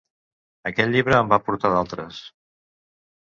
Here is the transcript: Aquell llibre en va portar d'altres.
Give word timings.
Aquell 0.69 0.95
llibre 0.95 1.17
en 1.25 1.29
va 1.33 1.39
portar 1.49 1.71
d'altres. 1.75 2.21